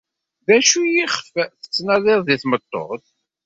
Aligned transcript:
D 0.47 0.49
acu 0.57 0.81
iɣef 0.85 1.15
tettnadiḍ 1.61 2.19
deg 2.23 2.39
tmeṭṭut? 2.41 3.05